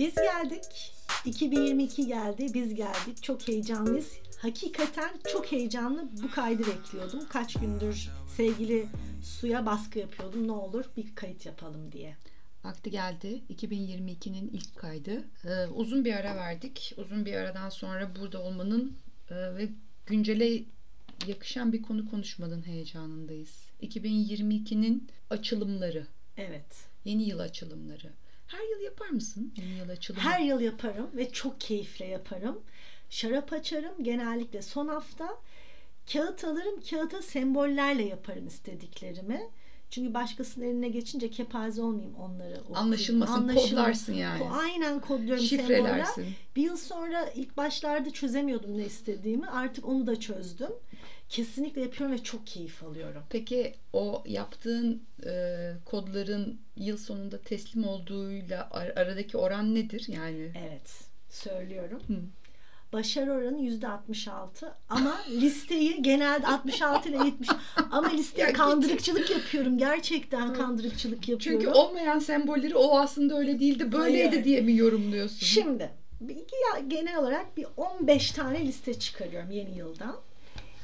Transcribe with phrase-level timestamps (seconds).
[0.00, 0.92] Biz geldik.
[1.24, 2.54] 2022 geldi.
[2.54, 3.22] Biz geldik.
[3.22, 4.12] Çok heyecanlıyız.
[4.38, 7.28] Hakikaten çok heyecanlı bu kaydı bekliyordum.
[7.28, 8.86] Kaç gündür sevgili
[9.22, 10.48] Suya baskı yapıyordum.
[10.48, 12.16] Ne olur bir kayıt yapalım diye.
[12.64, 13.40] Vakti geldi.
[13.50, 15.24] 2022'nin ilk kaydı.
[15.44, 16.94] Ee, uzun bir ara verdik.
[16.96, 18.96] Uzun bir aradan sonra burada olmanın
[19.30, 19.68] e, ve
[20.06, 20.62] güncele
[21.26, 23.64] yakışan bir konu konuşmanın heyecanındayız.
[23.82, 26.06] 2022'nin açılımları.
[26.36, 26.86] Evet.
[27.04, 28.10] Yeni yıl açılımları.
[28.50, 30.22] Her yıl yapar mısın yeni yıl açılımı?
[30.22, 32.60] Her yıl yaparım ve çok keyifle yaparım.
[33.10, 35.28] Şarap açarım genellikle son hafta.
[36.12, 39.40] Kağıt alırım, kağıta sembollerle yaparım istediklerimi.
[39.90, 42.76] Çünkü başkasının eline geçince kepaze olmayayım onları okuyayım.
[42.76, 44.44] Anlaşılmasın, Anlaşılma- kodlarsın yani.
[44.50, 46.12] Aynen kodluyorum Şifrelersin.
[46.14, 46.34] semboller.
[46.56, 49.46] Bir yıl sonra ilk başlarda çözemiyordum ne istediğimi.
[49.46, 50.70] Artık onu da çözdüm.
[51.28, 53.22] Kesinlikle yapıyorum ve çok keyif alıyorum.
[53.30, 60.04] Peki o yaptığın e, kodların yıl sonunda teslim olduğuyla ar- aradaki oran nedir?
[60.08, 60.90] Yani Evet,
[61.28, 62.02] söylüyorum.
[62.06, 62.14] Hı.
[62.92, 67.48] Başarı oranı yüzde 66 ama listeyi genelde 66 ile 70
[67.90, 69.78] ama listeye Ya kandırıkçılık yapıyorum.
[69.78, 71.62] Gerçekten kandırıkçılık yapıyorum.
[71.64, 74.44] çünkü olmayan sembolleri o aslında öyle değildi, böyleydi Hayır.
[74.44, 75.46] diye mi yorumluyorsun?
[75.46, 75.90] Şimdi
[76.88, 80.16] genel olarak bir 15 tane liste çıkarıyorum yeni yıldan.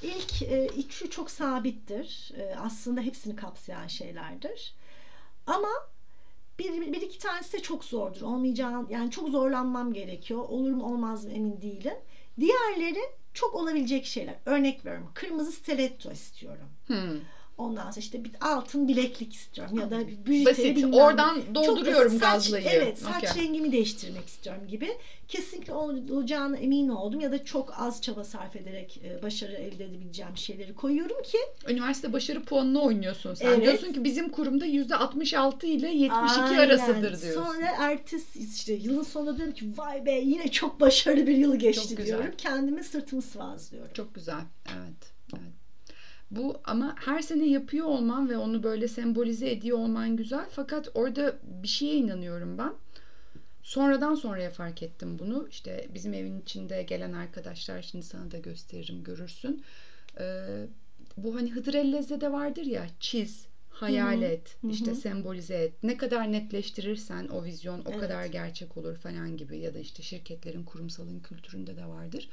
[0.02, 2.32] İlk e, üçü çok sabittir.
[2.36, 4.74] E, aslında hepsini kapsayan şeylerdir.
[5.46, 5.68] Ama
[6.58, 8.20] bir, bir, iki tanesi de çok zordur.
[8.20, 10.40] Olmayacağın yani çok zorlanmam gerekiyor.
[10.48, 11.96] Olur mu olmaz mı emin değilim.
[12.40, 13.00] Diğerleri
[13.34, 14.34] çok olabilecek şeyler.
[14.46, 15.10] Örnek veriyorum.
[15.14, 16.68] Kırmızı stiletto istiyorum.
[16.86, 17.20] Hmm.
[17.58, 20.76] Ondan sonra işte bir altın bileklik istiyorum ya da bir büyüteli Basit.
[20.76, 20.92] bilmem.
[21.00, 22.20] Oradan dolduruyorum basit.
[22.20, 22.66] Saç- gazlayı.
[22.68, 23.42] Evet saç Okey.
[23.42, 24.88] rengimi değiştirmek istiyorum gibi.
[25.28, 30.36] Kesinlikle olacağına emin oldum ya da çok az çaba sarf ederek e, başarı elde edebileceğim
[30.36, 33.46] şeyleri koyuyorum ki Üniversite başarı puanını oynuyorsun sen.
[33.46, 33.62] Evet.
[33.62, 36.58] Diyorsun ki bizim kurumda %66 ile 72 Aynen.
[36.58, 37.42] arasıdır diyorsun.
[37.44, 41.88] Sonra ertesi işte yılın sonunda diyorum ki vay be yine çok başarılı bir yıl geçti
[41.88, 42.06] Çok güzel.
[42.06, 42.34] diyorum.
[42.38, 43.90] Kendime sırtımı sıvazlıyorum.
[43.94, 44.40] Çok güzel.
[44.68, 45.15] Evet.
[46.30, 50.46] Bu ama her sene yapıyor olman ve onu böyle sembolize ediyor olman güzel.
[50.50, 52.72] Fakat orada bir şeye inanıyorum ben.
[53.62, 55.48] Sonradan sonraya fark ettim bunu.
[55.50, 59.64] İşte bizim evin içinde gelen arkadaşlar şimdi sana da gösteririm görürsün.
[60.20, 60.66] Ee,
[61.16, 64.70] bu hani Hıdrellez'de de vardır ya çiz, hayal et, Hı hı.
[64.72, 65.72] işte sembolize et.
[65.82, 68.00] Ne kadar netleştirirsen o vizyon o Evet.
[68.00, 72.28] kadar gerçek olur falan gibi ya da işte şirketlerin kurumsalın kültüründe de vardır.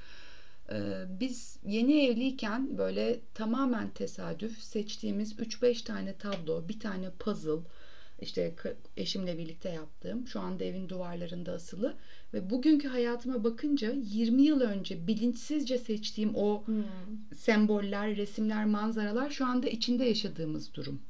[1.19, 7.61] Biz yeni evliyken böyle tamamen tesadüf seçtiğimiz 3-5 tane tablo, bir tane puzzle
[8.21, 8.55] işte
[8.97, 11.95] eşimle birlikte yaptığım şu anda evin duvarlarında asılı
[12.33, 16.83] ve bugünkü hayatıma bakınca 20 yıl önce bilinçsizce seçtiğim o Hmm.
[17.35, 21.01] semboller, resimler, manzaralar şu anda içinde yaşadığımız durum.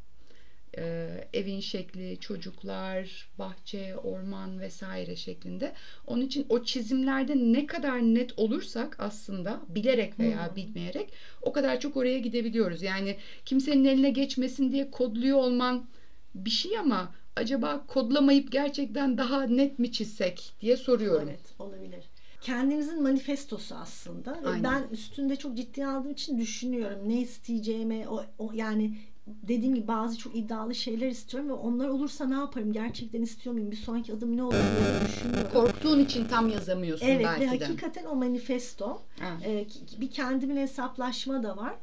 [0.77, 5.73] Ee, evin şekli, çocuklar, bahçe, orman vesaire şeklinde.
[6.07, 10.55] Onun için o çizimlerde ne kadar net olursak aslında bilerek veya Hmm.
[10.55, 12.81] bilmeyerek o kadar çok oraya gidebiliyoruz.
[12.81, 15.89] Yani kimsenin eline geçmesin diye kodluyor olman
[16.35, 21.29] bir şey ama acaba kodlamayıp gerçekten daha net mi çizsek diye soruyorum.
[21.29, 22.03] Evet olabilir.
[22.41, 24.41] Kendimizin manifestosu aslında.
[24.45, 24.63] E, Aynen.
[24.63, 28.07] Ben üstünde çok ciddi aldığım için düşünüyorum ne isteyeceğimi.
[28.09, 28.97] O, o yani
[29.27, 32.73] dediğim gibi bazı çok iddialı şeyler istiyorum ve onlar olursa ne yaparım?
[32.73, 33.71] Gerçekten istiyor muyum?
[33.71, 35.49] Bir sonraki adım ne olur diye düşünüyorum.
[35.53, 37.65] Korktuğun için tam yazamıyorsun Evet belki ve de.
[37.65, 39.01] hakikaten o manifesto.
[39.45, 39.77] Evet.
[39.97, 41.75] e, bir kendimin hesaplaşma da var.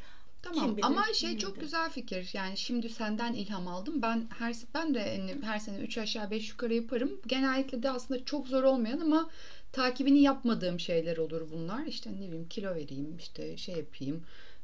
[0.43, 1.61] Tamam bilir, ama şey çok bilir.
[1.61, 2.31] güzel fikir.
[2.33, 4.03] Yani şimdi senden ilham aldım.
[4.03, 7.11] Ben her ben de yani her sene 3 aşağı 5 yukarı yaparım.
[7.27, 9.29] Genellikle de aslında çok zor olmayan ama
[9.73, 11.87] takibini yapmadığım şeyler olur bunlar.
[11.87, 14.23] İşte ne bileyim kilo vereyim, işte şey yapayım,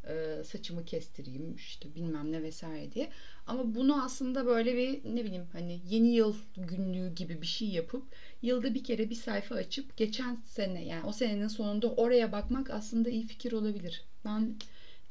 [0.08, 3.10] e, saçımı kestireyim, işte bilmem ne vesaire diye.
[3.46, 8.02] Ama bunu aslında böyle bir ne bileyim hani yeni yıl günlüğü gibi bir şey yapıp
[8.42, 13.10] yılda bir kere bir sayfa açıp geçen sene yani o senenin sonunda oraya bakmak aslında
[13.10, 14.04] iyi fikir olabilir.
[14.24, 14.56] Ben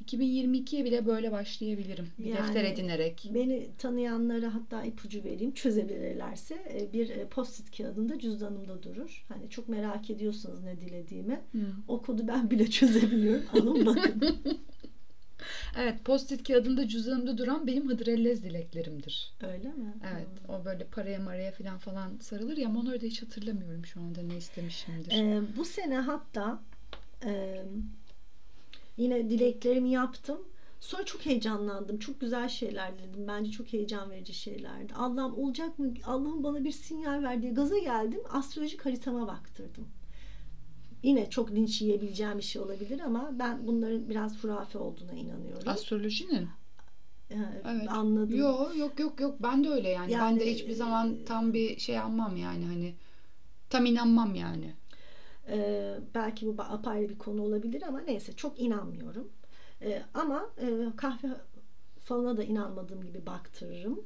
[0.05, 2.07] 2022'ye bile böyle başlayabilirim.
[2.19, 3.29] Bir Yani defter edinerek.
[3.33, 9.25] Beni tanıyanlara hatta ipucu vereyim çözebilirlerse e, bir e, post-it kağıdında cüzdanımda durur.
[9.27, 11.41] Hani çok merak ediyorsanız ne dilediğimi.
[11.51, 11.59] Hı.
[11.87, 13.43] O kodu ben bile çözebiliyorum.
[13.53, 14.37] Alın bakın.
[15.77, 19.33] Evet, post-it kağıdında cüzdanımda duran benim Hıdrellez dileklerimdir.
[19.41, 19.93] Öyle mi?
[20.13, 24.21] Evet, o böyle paraya maraya falan falan sarılır ya onları da hiç hatırlamıyorum şu anda
[24.21, 25.11] ne istemişimdir.
[25.11, 26.59] Ee, bu sene hatta
[27.25, 27.61] e,
[28.97, 30.39] yine dileklerimi yaptım.
[30.79, 31.99] Sonra çok heyecanlandım.
[31.99, 33.27] Çok güzel şeyler dedim.
[33.27, 34.93] Bence çok heyecan verici şeylerdi.
[34.93, 35.93] Allah'ım olacak mı?
[36.05, 38.19] Allah'ım bana bir sinyal ver diye gaza geldim.
[38.29, 39.87] Astrolojik haritama baktırdım.
[41.05, 45.69] Yine çok linç yiyebileceğim bir şey olabilir ama ben bunların biraz hurafe olduğuna inanıyorum.
[45.69, 46.49] Astrolojinin?
[47.31, 47.35] Ee,
[47.65, 47.89] Evet.
[47.89, 48.37] Anladım.
[48.37, 50.11] Yok yok yok yok ben de öyle yani.
[50.11, 52.93] ben Yani, de hiçbir zaman tam bir şey almam yani hani
[53.69, 54.73] Tam inanmam yani.
[55.49, 59.29] Ee, belki bu apayrı bir konu olabilir ama neyse çok inanmıyorum.
[59.81, 60.67] Ee, ama e,
[60.97, 61.27] kahve
[61.99, 63.99] falına da inanmadığım gibi baktırırım.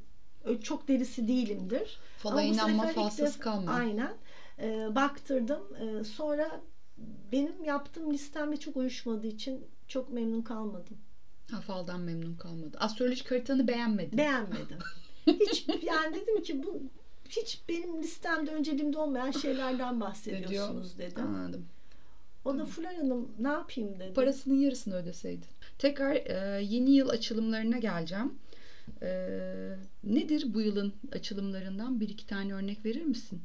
[0.45, 1.99] Öyle çok derisi değilimdir.
[2.17, 3.71] Fala Ama inanma falsız kalma.
[3.71, 4.13] Aynen.
[4.59, 5.63] Ee, baktırdım.
[5.81, 6.61] Ee, sonra
[7.31, 10.97] benim yaptığım listemle çok uyuşmadığı için çok memnun kalmadım.
[11.51, 12.77] Ha, faldan memnun kalmadı.
[12.79, 14.17] Astrolojik haritanı beğenmedin.
[14.17, 14.77] Beğenmedim.
[15.27, 16.81] Hiç yani dedim ki bu
[17.29, 21.25] hiç benim listemde önceliğimde olmayan şeylerden bahsediyorsunuz dedim.
[21.25, 21.65] Anladım.
[22.45, 24.13] O da Fulya Hanım ne yapayım dedi.
[24.13, 25.47] Parasının yarısını ödeseydin.
[25.79, 28.33] Tekrar e, yeni yıl açılımlarına geleceğim.
[29.01, 29.39] E,
[30.03, 33.41] nedir bu yılın açılımlarından bir iki tane örnek verir misin?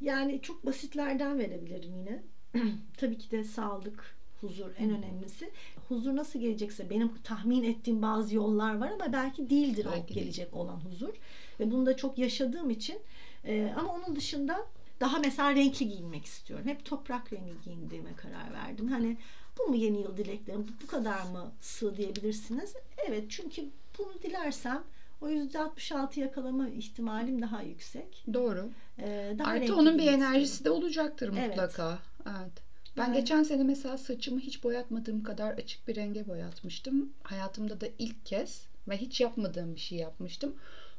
[0.00, 2.22] Yani çok basitlerden verebilirim yine.
[2.96, 5.50] Tabii ki de sağlık, huzur en önemlisi.
[5.88, 10.20] Huzur nasıl gelecekse benim tahmin ettiğim bazı yollar var ama belki değildir Belki o değil.
[10.20, 11.14] gelecek olan huzur.
[11.60, 12.98] Ve bunu da çok yaşadığım için
[13.44, 14.66] e, ama onun dışında
[15.00, 16.66] daha mesela renkli giyinmek istiyorum.
[16.68, 18.88] Hep toprak rengi giyindiğime karar verdim.
[18.88, 19.16] Hani
[19.58, 20.66] bu mu yeni yıl dileklerim?
[20.82, 22.74] Bu kadar mı sığ diyebilirsiniz?
[23.06, 23.64] Evet çünkü
[23.98, 24.82] bunu dilersem
[25.24, 28.24] o %66 yakalama ihtimalim daha yüksek.
[28.34, 28.68] Doğru.
[28.98, 30.80] Ee, daha Artı onun bir enerjisi istiyorum.
[30.82, 31.48] de olacaktır Evet.
[31.48, 31.98] mutlaka.
[32.26, 32.52] Evet.
[32.96, 37.12] Ben Yani- geçen sene mesela saçımı hiç boyatmadığım kadar açık bir renge boyatmıştım.
[37.22, 40.54] Hayatımda da ilk kez ve hiç yapmadığım bir şey yapmıştım.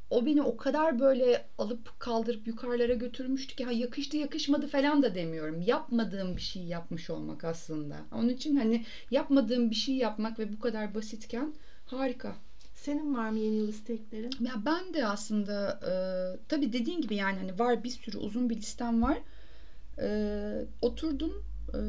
[0.09, 5.15] O beni o kadar böyle alıp kaldırıp yukarılara götürmüştü ki ha yakıştı yakışmadı falan da
[5.15, 5.61] demiyorum.
[5.61, 7.95] Yapmadığım bir şey yapmış olmak aslında.
[8.11, 11.53] Onun için hani yapmadığım bir şey yapmak ve bu kadar basitken
[11.85, 12.35] harika.
[12.85, 14.31] Senin var mı yeni yıl isteklerin?
[14.39, 15.93] Ya ben de aslında e,
[16.47, 19.17] tabii dediğin gibi yani hani var bir sürü uzun bir listem var.
[19.99, 20.07] E,
[20.81, 21.43] oturdum
[21.73, 21.79] e,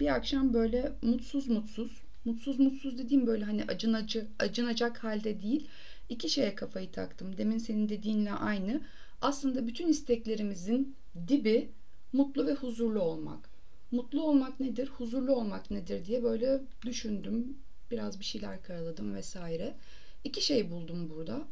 [0.00, 5.68] bir akşam böyle mutsuz mutsuz, mutsuz mutsuz dediğim böyle hani acın acı, acınacak halde değil.
[6.08, 7.38] İki şeye kafayı taktım.
[7.38, 8.80] Demin senin dediğinle aynı.
[9.20, 10.96] Aslında bütün isteklerimizin
[11.28, 11.68] dibi
[12.12, 13.50] mutlu ve huzurlu olmak.
[13.90, 17.58] Mutlu olmak nedir, huzurlu olmak nedir diye böyle düşündüm.
[17.90, 19.74] Biraz bir şeyler karaladım vesaire.
[20.24, 21.42] İki şey buldum burada.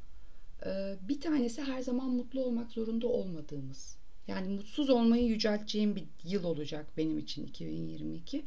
[0.66, 3.96] Ee, bir tanesi her zaman mutlu olmak zorunda olmadığımız.
[4.28, 8.44] Yani mutsuz olmayı yücelteceğim bir yıl olacak benim için 2022.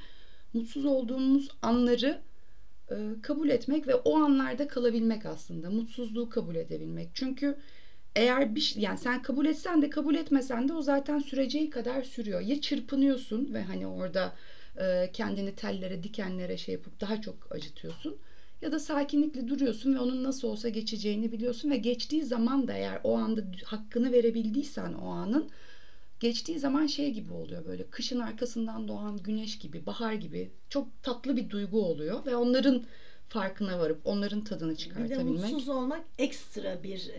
[0.53, 2.21] Mutsuz olduğumuz anları
[2.91, 5.69] e, kabul etmek ve o anlarda kalabilmek aslında.
[5.69, 7.09] Mutsuzluğu kabul edebilmek.
[7.13, 7.57] Çünkü
[8.15, 12.41] eğer bir yani sen kabul etsen de kabul etmesen de o zaten süreceği kadar sürüyor.
[12.41, 14.35] Ya çırpınıyorsun ve hani orada
[14.77, 18.17] e, kendini tellere, dikenlere şey yapıp daha çok acıtıyorsun.
[18.65, 22.99] Ya da sakinlikle duruyorsun ve onun nasıl olsa geçeceğini biliyorsun ve geçtiği zaman da eğer
[23.03, 25.49] o anda hakkını verebildiysen o anın
[26.19, 31.37] geçtiği zaman şey gibi oluyor böyle kışın arkasından doğan güneş gibi, bahar gibi çok tatlı
[31.37, 32.83] bir duygu oluyor ve onların
[33.29, 35.27] farkına varıp onların tadını Bir de çıkartabilmek.
[35.51, 37.11] mutsuz olmak ekstra bir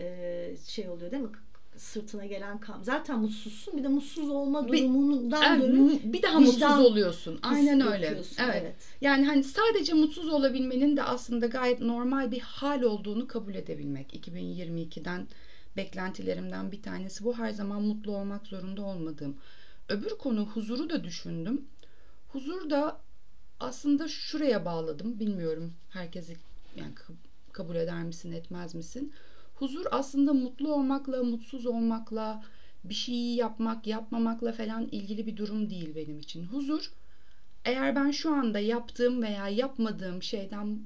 [0.67, 1.29] şey oluyor değil mi?
[1.77, 2.83] Sırtına gelen kam.
[2.83, 7.39] Zaten mutsuzsun bir de mutsuz olma Bir- durumundan Evet, dolayı bir daha vicdan mutsuz oluyorsun.
[7.41, 8.05] Aynen öyle.
[8.07, 8.35] Evet.
[8.39, 8.75] Evet.
[9.01, 14.13] Yani hani sadece mutsuz olabilmenin de aslında gayet normal bir hal olduğunu kabul edebilmek.
[14.27, 15.27] 2022'den
[15.77, 17.37] beklentilerimden bir tanesi bu.
[17.37, 19.37] Her zaman mutlu olmak zorunda olmadığım.
[19.89, 21.61] Öbür konu huzuru da düşündüm.
[22.27, 22.99] Huzur da
[23.59, 25.19] aslında şuraya bağladım.
[25.19, 26.37] Bilmiyorum herkesi
[26.75, 27.13] yani ka-
[27.51, 29.13] kabul eder misin, etmez misin?
[29.59, 32.43] Huzur aslında mutlu olmakla, mutsuz olmakla,
[32.83, 36.45] bir şeyi yapmak, yapmamakla falan ilgili bir durum değil benim için.
[36.45, 36.91] Huzur
[37.65, 40.79] eğer ben şu anda yaptığım veya yapmadığım şeyden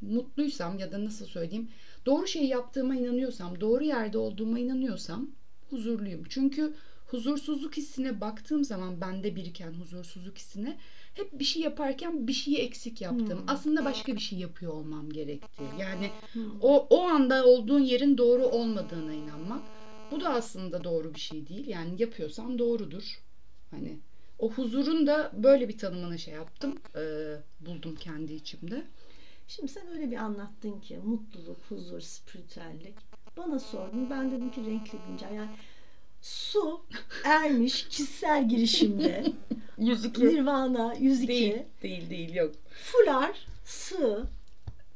[0.00, 1.68] mutluysam ya da nasıl söyleyeyim
[2.06, 5.30] doğru şeyi yaptığıma inanıyorsam, doğru yerde olduğuma inanıyorsam
[5.70, 6.24] huzurluyum.
[6.28, 6.74] Çünkü
[7.06, 10.78] huzursuzluk hissine baktığım zaman bende biriken huzursuzluk hissine
[11.18, 13.38] hep bir şey yaparken bir şeyi eksik yaptım.
[13.38, 13.44] Hmm.
[13.48, 15.68] Aslında başka bir şey yapıyor olmam gerektiği.
[15.80, 16.42] Yani Hmm.
[16.60, 19.62] o, o anda olduğun yerin doğru olmadığına inanmak.
[20.10, 21.66] Bu da aslında doğru bir şey değil.
[21.66, 23.22] Yani yapıyorsan doğrudur.
[23.70, 23.98] Hani
[24.38, 26.74] o huzurun da böyle bir tanımını şey yaptım.
[26.96, 28.82] Ee, buldum kendi içimde.
[29.48, 32.94] Şimdi sen öyle bir anlattın ki mutluluk, huzur, spiritüellik.
[33.36, 34.10] Bana sordun.
[34.10, 35.34] Ben dedim ki renkli güncel.
[35.34, 35.50] Yani
[36.22, 36.80] su
[37.24, 39.24] ermiş kişisel girişimde.
[39.78, 40.26] 102.
[40.26, 41.28] Nirvana 102.
[41.28, 42.54] Değil, değil, değil yok.
[42.82, 44.26] Fular, sığ,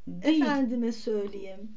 [0.06, 0.42] Değil.
[0.42, 1.70] efendime söyleyeyim.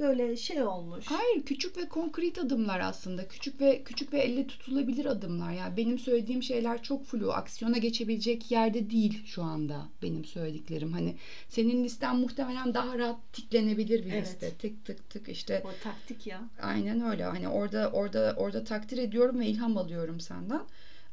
[0.00, 1.04] Böyle şey olmuş.
[1.08, 3.28] Hayır, küçük ve konkret adımlar aslında.
[3.28, 5.52] Küçük ve küçük ve elle tutulabilir adımlar.
[5.52, 10.92] Yani benim söylediğim şeyler çok flu, aksiyona geçebilecek yerde değil şu anda benim söylediklerim.
[10.92, 11.16] Hani
[11.48, 14.26] senin listen muhtemelen daha rahat tiklenebilir bir Evet.
[14.26, 14.50] liste.
[14.50, 16.40] Tık tık tık işte O taktik ya.
[16.62, 17.24] Aynen öyle.
[17.24, 20.62] Hani orada orada orada takdir ediyorum ve ilham alıyorum senden.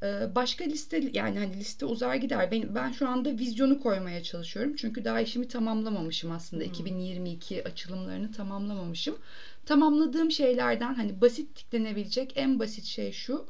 [0.03, 2.51] Ee, başka liste yani hani liste uzar gider.
[2.51, 4.75] Ben ben şu anda vizyonu koymaya çalışıyorum.
[4.75, 6.63] Çünkü daha işimi tamamlamamışım aslında.
[6.63, 6.71] Hmm.
[6.71, 9.17] 2022 açılımlarını tamamlamamışım.
[9.65, 13.45] tamamladığım şeylerden hani basit tıklanebilecek en basit şey şu.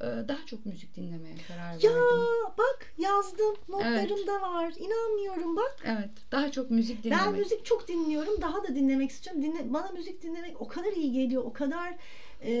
[0.00, 2.54] e, Daha çok müzik dinlemeye karar Ya verdim.
[2.58, 3.54] bak yazdım.
[3.68, 4.72] Notlarımda var.
[4.78, 5.76] İnanmıyorum bak.
[5.84, 6.10] Evet.
[6.32, 7.26] Daha çok müzik dinlemek.
[7.26, 8.40] Ben müzik çok dinliyorum.
[8.40, 9.42] Daha da dinlemek istiyorum.
[9.42, 11.42] Dinle, bana müzik dinlemek o kadar iyi geliyor.
[11.44, 11.94] O kadar
[12.42, 12.52] e,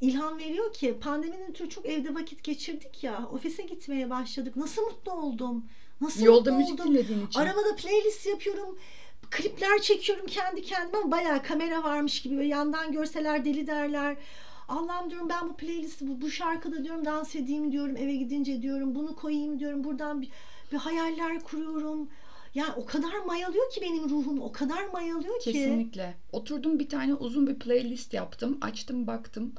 [0.00, 0.96] ilham veriyor ki.
[1.00, 3.28] Pandeminin ötürü çok evde vakit geçirdik ya.
[3.32, 4.56] Ofise gitmeye başladık.
[4.56, 5.64] Nasıl mutlu oldum.
[6.00, 6.94] Nasıl Yolda mutlu müzik oldum.
[6.94, 7.40] dinlediğin için.
[7.40, 8.78] Arabada playlist yapıyorum.
[9.30, 12.36] Klipler çekiyorum kendi kendime bayağı kamera varmış gibi.
[12.36, 14.16] Böyle yandan görseler deli derler.
[14.68, 18.94] Allah'ım diyorum ben bu playlisti bu, bu şarkıda diyorum dans edeyim diyorum eve gidince diyorum
[18.94, 20.30] bunu koyayım diyorum buradan bir,
[20.72, 22.08] bir hayaller kuruyorum.
[22.54, 25.52] Yani o kadar mayalıyor ki benim ruhum o kadar mayalıyor ki.
[25.52, 26.16] Kesinlikle.
[26.32, 28.58] Oturdum bir tane uzun bir playlist yaptım.
[28.60, 29.52] Açtım baktım.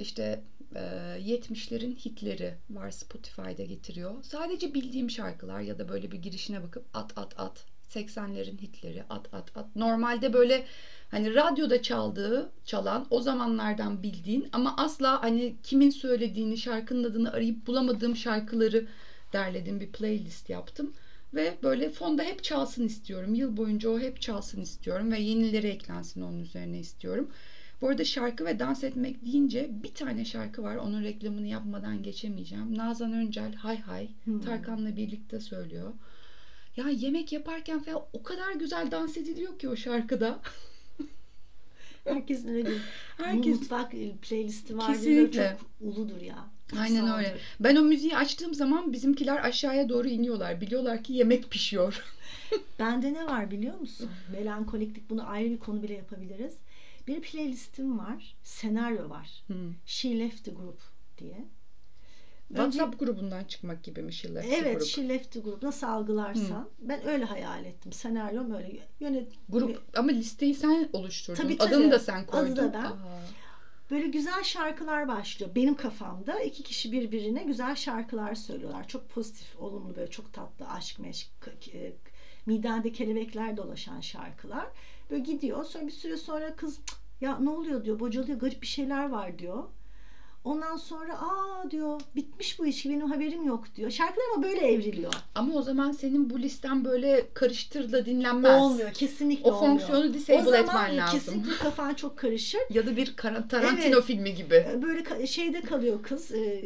[0.00, 0.42] İşte
[0.74, 0.80] e,
[1.18, 4.22] 70'lerin hitleri var Spotify'da getiriyor.
[4.22, 7.66] Sadece bildiğim şarkılar ya da böyle bir girişine bakıp at at at.
[7.90, 9.76] 80'lerin hitleri at at at.
[9.76, 10.66] Normalde böyle
[11.10, 17.66] hani radyoda çaldığı, çalan o zamanlardan bildiğin ama asla hani kimin söylediğini, şarkının adını arayıp
[17.66, 18.86] bulamadığım şarkıları
[19.32, 20.92] derledim bir playlist yaptım.
[21.34, 23.34] Ve böyle fonda hep çalsın istiyorum.
[23.34, 27.30] Yıl boyunca o hep çalsın istiyorum ve yenileri eklensin onun üzerine istiyorum.
[27.80, 30.76] Bu arada şarkı ve dans etmek deyince bir tane şarkı var.
[30.76, 32.78] Onun reklamını yapmadan geçemeyeceğim.
[32.78, 34.40] Nazan Öncel Hay Hay Hmm.
[34.40, 35.92] Tarkan'la birlikte söylüyor.
[36.76, 40.40] Ya yemek yaparken falan o kadar güzel dans ediliyor ki o şarkıda.
[42.04, 42.70] Herkesin öyle
[43.16, 43.90] Herkes mutfak
[44.22, 44.94] playlisti vardır.
[44.94, 45.56] Kesinlikle.
[45.60, 46.46] Çok uludur ya.
[46.78, 47.18] Aynen kutsaldır.
[47.18, 47.36] öyle.
[47.60, 50.60] Ben o müziği açtığım zaman bizimkiler aşağıya doğru iniyorlar.
[50.60, 52.04] Biliyorlar ki yemek pişiyor.
[52.78, 54.10] Bende ne var biliyor musun?
[54.32, 56.54] Melankoliklik bunu ayrı bir konu bile yapabiliriz.
[57.10, 58.36] Bir playlistim var.
[58.42, 59.30] Senaryo var.
[59.46, 59.74] Hmm.
[59.86, 60.80] She Left the Group
[61.18, 61.44] diye.
[62.48, 64.44] WhatsApp grubundan çıkmak gibi mi Şiller?
[64.48, 64.88] Evet, grup?
[64.88, 66.68] She Left the Group nasıl algılarsan.
[66.78, 67.92] Ben öyle hayal ettim.
[67.92, 68.78] Senaryom öyle.
[69.00, 71.42] Yönet Grup ama listeyi sen oluşturdun.
[71.42, 71.90] Tabii, Adını tabii.
[71.90, 72.52] da sen koydun.
[72.52, 72.80] Adı da ben.
[72.84, 73.20] Aa,
[73.90, 75.54] Böyle güzel şarkılar başlıyor.
[75.54, 78.88] Benim kafamda iki kişi birbirine güzel şarkılar söylüyorlar.
[78.88, 81.28] Çok pozitif, olumlu böyle çok tatlı aşk meşk,
[81.74, 81.92] e,
[82.46, 84.66] midende kelebekler dolaşan şarkılar.
[85.10, 85.64] Böyle gidiyor.
[85.64, 88.00] Sonra bir süre sonra kız "Cık, ya ne oluyor diyor.
[88.00, 88.38] Bocalıyor.
[88.38, 89.64] Garip bir şeyler var diyor.
[90.44, 93.90] Ondan sonra aa diyor bitmiş bu iş benim haberim yok diyor.
[93.90, 95.12] Şarkılar ama böyle evriliyor.
[95.34, 98.62] Ama o zaman senin bu listen böyle karıştır da dinlenmez.
[98.62, 98.92] Olmuyor.
[98.92, 99.78] Kesinlikle O olmuyor.
[99.78, 101.18] fonksiyonu disable o zaman etmen lazım.
[101.18, 102.60] kesinlikle kafan çok karışır.
[102.70, 104.04] Ya da bir Tarantino Evet.
[104.04, 104.54] filmi gibi.
[104.54, 106.62] E, böyle şeyde kalıyor kız e,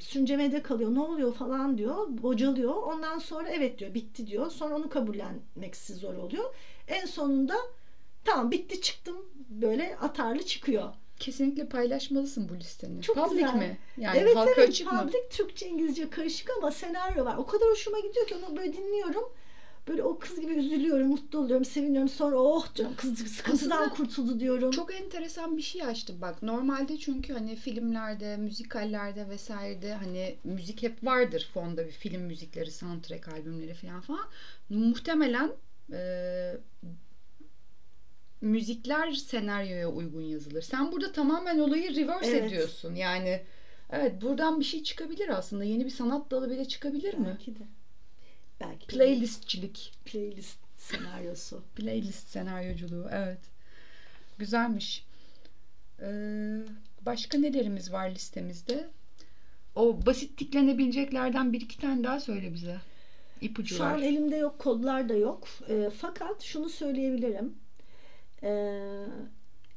[0.00, 4.88] süncemede kalıyor ne oluyor falan diyor bocalıyor ondan sonra evet diyor bitti diyor sonra onu
[4.88, 6.44] kabullenmeksi zor oluyor
[6.88, 7.54] en sonunda
[8.24, 9.16] tamam bitti çıktım
[9.48, 13.02] böyle atarlı çıkıyor Kesinlikle paylaşmalısın bu listeni.
[13.02, 13.54] Çok Public güzel.
[13.54, 13.78] mi?
[13.96, 15.00] Yani evet halka evet açık mı?
[15.02, 19.24] public Türkçe İngilizce karışık ama senaryo var o kadar hoşuma gidiyor ki onu böyle dinliyorum
[19.88, 24.40] böyle o kız gibi üzülüyorum mutlu oluyorum seviniyorum sonra oh diyorum kız sıkıntıdan Aslında kurtuldu
[24.40, 26.42] diyorum Çok enteresan bir şey açtı bak.
[26.42, 33.28] Normalde çünkü hani filmlerde, müzikallerde vesairede hani müzik hep vardır fonda bir film müzikleri, soundtrack
[33.28, 34.24] albümleri falan falan.
[34.68, 35.52] Muhtemelen
[35.92, 35.98] e,
[38.42, 40.62] müzikler senaryoya uygun yazılır.
[40.62, 42.44] Sen burada tamamen olayı reverse Evet.
[42.52, 42.94] ediyorsun.
[42.94, 43.42] Yani
[43.90, 45.64] evet buradan bir şey çıkabilir aslında.
[45.64, 47.26] Yeni bir sanat dalı bile çıkabilir mi?
[47.26, 47.64] belki de
[48.60, 49.92] belki de Playlistçilik.
[50.04, 53.38] playlist senaryosu Playlist senaryoculuğu evet.
[54.38, 55.04] Güzelmiş.
[56.00, 56.58] Ee,
[57.02, 58.88] başka nelerimiz var listemizde?
[59.74, 62.76] O basit tiklenebileceklerden bir iki tane daha söyle bize.
[63.40, 65.48] İpucu Şu an elimde yok, kodlar da yok.
[65.68, 67.54] E, fakat şunu söyleyebilirim.
[68.42, 68.80] E,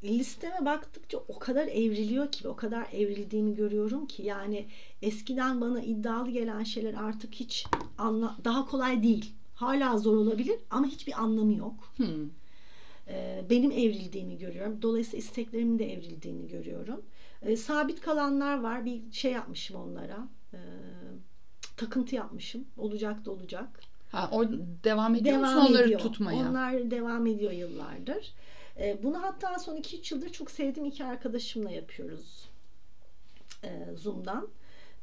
[0.04, 4.24] listeme baktıkça o kadar evriliyor ki, o kadar evrildiğini görüyorum ki.
[4.24, 4.68] Yani
[5.02, 7.66] eskiden bana iddialı gelen şeyler artık hiç
[7.98, 9.34] anla daha kolay değil.
[9.56, 11.94] Hala zor olabilir ama hiçbir anlamı yok.
[11.98, 12.30] Hmm.
[13.08, 14.82] E, benim evrildiğimi görüyorum.
[14.82, 17.02] Dolayısıyla isteklerimin de evrildiğini görüyorum.
[17.42, 18.86] E, sabit kalanlar var.
[18.86, 20.28] Bir şey yapmışım onlara.
[20.54, 20.60] E,
[21.78, 22.66] takıntı yapmışım.
[22.78, 23.80] Olacak da olacak.
[24.12, 24.46] Ha, o
[24.84, 26.50] devam ediyor musun onları tutmaya?
[26.50, 28.34] Onlar devam ediyor yıllardır.
[28.79, 32.50] Ee, bunu hatta son 2-3 yıldır çok sevdiğim iki arkadaşımla yapıyoruz.
[33.63, 34.48] Ee, Zoom'dan.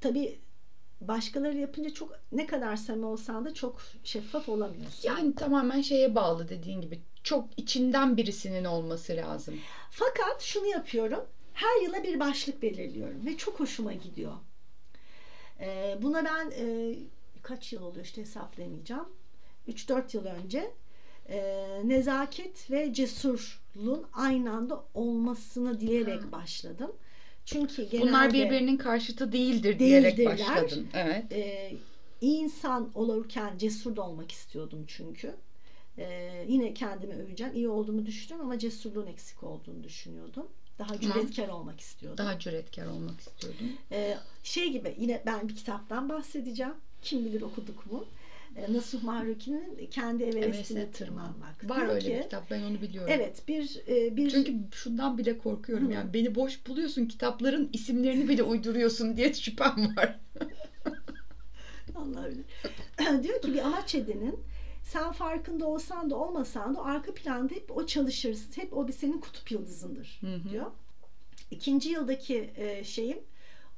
[0.01, 0.39] Tabii
[1.01, 5.09] başkaları yapınca çok ne kadar samimi olsan da çok şeffaf olamıyorsun.
[5.09, 7.01] Yani tamamen şeye bağlı dediğin gibi.
[7.23, 9.61] Çok içinden birisinin olması lazım.
[9.91, 11.25] Fakat şunu yapıyorum.
[11.55, 14.33] Her yıla bir başlık belirliyorum ve çok hoşuma gidiyor.
[15.61, 16.95] Ee, buna ben e,
[17.43, 19.09] kaç yıl oluyor işte hesaplayamayacağım.
[19.69, 20.71] 3-4 yıl önce
[21.29, 21.41] e,
[21.85, 26.33] nezaket ve cesurluğun aynı anda olmasını dileyerek Ha.
[26.33, 26.93] başladım.
[27.45, 30.39] Çünkü genelde Bunlar birbirinin karşıtı değildir diyerek Değildirler.
[30.49, 30.89] başladın.
[30.95, 31.33] Evet.
[31.33, 31.73] e,
[32.21, 35.35] iyi insan olurken cesur da olmak istiyordum çünkü.
[35.99, 37.53] Ee, yine kendimi öveceğim.
[37.55, 40.47] İyi olduğumu düşünüyorum ama cesurluğun eksik olduğunu düşünüyordum.
[40.79, 42.19] Daha cüretkar olmak istiyordum.
[42.25, 43.67] Daha cüretkar olmak istiyordum.
[43.93, 46.75] Ee, şey gibi yine ben bir kitaptan bahsedeceğim.
[47.03, 48.05] Kim bilir okuduk mu?
[48.57, 51.71] Ee, Nasuh Mahruki'nin Kendi Everest'ine Tırmanmak.
[51.71, 53.13] Var Diyor öyle ki, bir kitap ben onu biliyorum.
[53.13, 55.93] Evet bir e, bir Çünkü şundan bile korkuyorum Hı.
[55.93, 60.19] yani beni boş buluyorsun kitapların isimlerini bile uyduruyorsun diye şüphem var.
[61.95, 62.45] Allah bilir.
[63.23, 64.41] diyor ki bir amaç edinin
[64.83, 68.39] sen farkında olsan da olmasan da arka planda hep o çalışır.
[68.55, 70.51] Hep o bir senin kutup yıldızındır Hı hı.
[70.51, 70.67] diyor.
[71.51, 73.19] İkinci yıldaki e, şeyim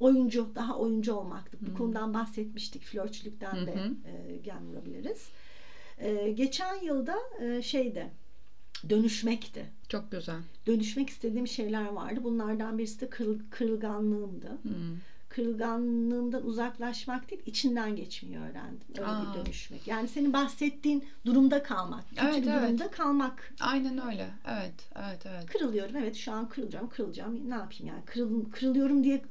[0.01, 1.59] oyuncu, daha oyuncu olmaktı.
[1.61, 1.75] Bu Hı.
[1.75, 2.83] konudan bahsetmiştik.
[2.83, 3.95] Flörtçülükten Hı de hı.
[4.09, 5.29] e, gel vurabiliriz.
[5.99, 8.11] E, geçen yılda e, şeyde
[8.91, 9.67] dönüşmekti.
[9.89, 10.41] Çok güzel.
[10.67, 12.21] Dönüşmek istediğim şeyler vardı.
[12.25, 14.49] Bunlardan birisi de kırıl, kırılganlığımdı.
[14.63, 14.73] Hmm.
[15.29, 18.81] Kırılganlığımdan uzaklaşmak değil, içinden geçmeyi öğrendim.
[18.99, 19.35] Öyle Aa.
[19.35, 19.89] bir dönüşmek.
[19.89, 22.63] Yani senin bahsettiğin durumda kalmak, kötü Evet, bir evet.
[22.63, 23.55] durumda kalmak.
[23.61, 24.31] Aynen öyle.
[24.49, 25.47] Evet, evet, evet.
[25.47, 27.51] Kırılıyorum, evet şu an kırılacağım, kırılacağım.
[27.51, 28.05] Ne yapayım yani?
[28.07, 29.23] Kırıl, kırılıyorum diye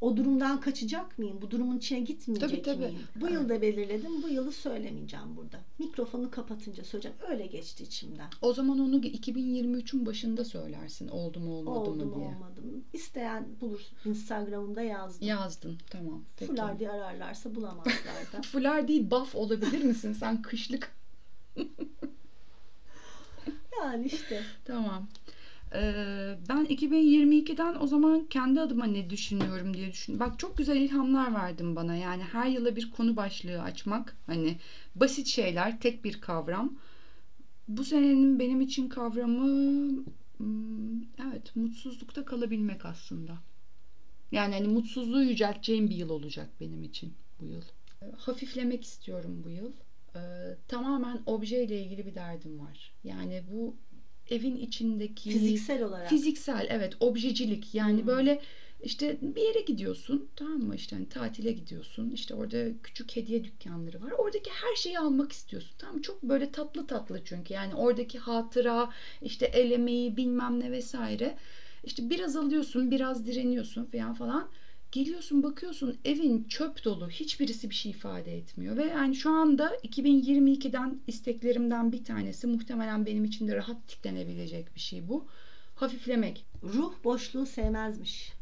[0.00, 1.38] o durumdan kaçacak mıyım?
[1.42, 2.78] Bu durumun içine gitmeyecek Tabii, tabii.
[2.92, 2.98] miyim?
[3.16, 5.60] Bu yılda belirledim, bu yılı söylemeyeceğim burada.
[5.78, 7.16] Mikrofonu kapatınca söyleyeceğim.
[7.28, 8.30] Öyle geçti içimden.
[8.42, 11.08] O zaman onu 2023'ün başında söylersin.
[11.08, 12.26] Oldu mu olmadı Oldu mı mu diye.
[12.26, 12.82] olmadı mı?
[12.92, 13.80] İsteyen bulur.
[14.04, 15.28] Instagram'ımda yazdım.
[15.28, 15.78] Yazdın.
[15.90, 16.22] Tamam.
[16.36, 16.52] Peki.
[16.52, 18.42] Fular diye ararlarsa bulamazlar da.
[18.52, 20.12] Fular değil buff olabilir misin?
[20.12, 20.92] Sen kışlık.
[23.82, 24.42] yani işte.
[24.64, 25.08] Tamam.
[25.74, 30.20] Ee, ben 2022'den o zaman kendi adıma ne düşünüyorum diye düşün.
[30.20, 31.96] Bak çok güzel ilhamlar verdin bana.
[31.96, 34.16] Yani her yıla bir konu başlığı açmak.
[34.26, 34.56] Hani
[34.94, 36.78] basit şeyler, tek bir kavram.
[37.68, 40.04] Bu senenin benim için kavramı
[40.36, 43.38] hmm, evet mutsuzlukta kalabilmek aslında.
[44.32, 47.62] Yani hani mutsuzluğu yücelteceğim bir yıl olacak benim için bu yıl.
[48.16, 49.72] Hafiflemek istiyorum bu yıl.
[50.16, 50.20] Ee,
[50.68, 52.92] tamamen objeyle ilgili bir derdim var.
[53.04, 53.76] Yani bu
[54.30, 56.08] evin içindeki Fiziksel olarak.
[56.08, 58.06] Fiziksel evet objecilik yani Hmm.
[58.06, 58.40] böyle
[58.82, 64.02] işte bir yere gidiyorsun tamam mı işte hani tatile gidiyorsun işte orada küçük hediye dükkanları
[64.02, 66.02] var oradaki her şeyi almak istiyorsun tamam mı?
[66.02, 68.90] çok böyle tatlı tatlı çünkü yani oradaki hatıra
[69.22, 71.36] işte el emeği bilmem ne vesaire
[71.84, 74.48] işte biraz alıyorsun biraz direniyorsun falan falan
[74.92, 81.00] geliyorsun bakıyorsun evin çöp dolu hiçbirisi bir şey ifade etmiyor ve yani şu anda 2022'den
[81.06, 85.26] isteklerimden bir tanesi muhtemelen benim için de rahat tiklenebilecek bir şey bu
[85.74, 88.32] hafiflemek Ruh boşluğu sevmezmiş.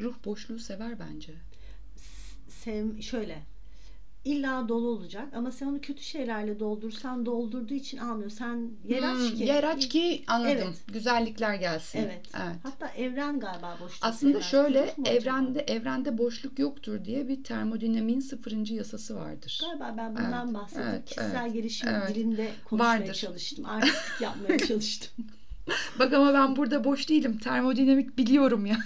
[0.00, 1.32] ruh boşluğu sever bence
[2.48, 3.42] Sev şöyle.
[4.24, 8.30] İlla dolu olacak ama sen onu kötü şeylerle doldursan doldurduğu için almıyor.
[8.30, 9.44] Sen yer aç Hmm, ki.
[9.44, 10.76] yer aç ki anladım Evet.
[10.92, 12.22] güzellikler gelsin Evet.
[12.36, 12.56] evet.
[12.62, 14.46] Hatta evren galiba boşluğu Aslında sevmez.
[14.50, 15.08] şöyle mu acaba?
[15.10, 19.60] evrende evrende boşluk yoktur diye bir termodinamiğin sıfırıncı yasası vardır.
[19.70, 22.08] Galiba ben bundan Evet, bahsedip evet, kişisel evet, gelişim evet.
[22.14, 23.14] dilinde konuşmaya Vardır.
[23.14, 23.64] çalıştım.
[23.66, 25.26] Artistik yapmaya çalıştım.
[25.98, 27.38] Bak ama ben burada boş değilim.
[27.38, 28.76] Termodinamik biliyorum ya.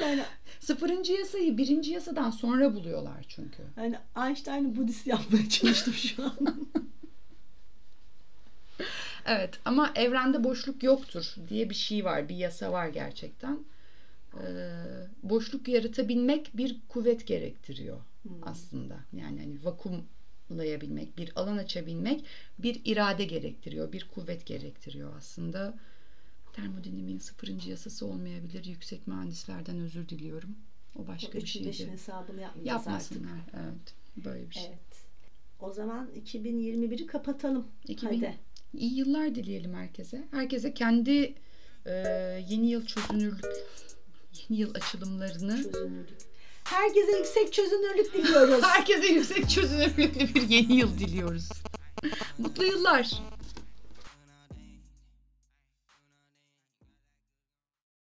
[0.00, 0.22] Yani,
[0.66, 3.62] Sıfırıncı yasayı birinci yasadan sonra buluyorlar çünkü.
[3.76, 6.66] yani Einstein'ı Budist yapmaya çalıştım şu an.
[9.26, 12.28] Evet ama evrende boşluk yoktur diye bir şey var.
[12.28, 13.58] Bir yasa var gerçekten.
[14.34, 14.70] Ee,
[15.22, 18.32] boşluk yaratabilmek bir kuvvet gerektiriyor Hmm.
[18.42, 18.96] aslında.
[19.12, 22.24] Yani hani vakumlayabilmek, bir alan açabilmek
[22.58, 25.74] bir irade gerektiriyor, bir kuvvet gerektiriyor aslında.
[26.52, 28.64] Termodinamiğin sıfırıncı yasası olmayabilir.
[28.64, 30.56] Yüksek mühendislerden özür diliyorum.
[30.96, 31.90] O başka bir Üçün şeydi.
[31.90, 33.12] hesabını yapmayacağız artık.
[33.12, 33.40] Yapmasınlar.
[33.54, 33.94] Evet.
[34.16, 34.66] Böyle bir şey.
[34.66, 34.78] Evet.
[35.60, 37.66] O zaman 2021'i kapatalım.
[37.88, 38.38] 2000 Hadi.
[38.74, 40.24] İyi yıllar dileyelim herkese.
[40.30, 41.34] Herkese kendi
[41.86, 41.92] e,
[42.48, 43.44] yeni yıl çözünürlük,
[44.48, 46.18] yeni yıl açılımlarını Çözünürlük.
[46.64, 48.62] Herkese yüksek çözünürlük diliyoruz.
[48.66, 51.48] herkese yüksek çözünürlüklü bir yeni yıl diliyoruz.
[52.38, 53.22] Mutlu yıllar.